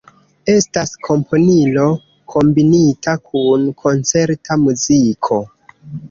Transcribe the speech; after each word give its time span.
Estas 0.51 0.91
kompilo 1.07 1.83
kombinita 2.33 3.13
kun 3.25 3.67
koncerta 3.83 4.57
muziko. 4.63 5.37